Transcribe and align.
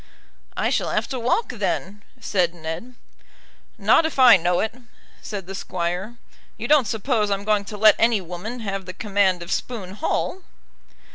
"I 0.57 0.71
shall 0.71 0.89
have 0.89 1.07
to 1.09 1.19
walk, 1.19 1.49
then," 1.49 2.01
said 2.19 2.55
Ned. 2.55 2.95
"Not 3.77 4.03
if 4.03 4.17
I 4.17 4.35
know 4.35 4.59
it," 4.59 4.73
said 5.21 5.45
the 5.45 5.53
Squire. 5.53 6.15
"You 6.57 6.67
don't 6.67 6.87
suppose 6.87 7.29
I'm 7.29 7.43
going 7.45 7.65
to 7.65 7.77
let 7.77 7.97
any 7.99 8.19
woman 8.19 8.61
have 8.61 8.87
the 8.87 8.93
command 8.93 9.43
of 9.43 9.51
Spoon 9.51 9.93
Hall?" 9.93 10.41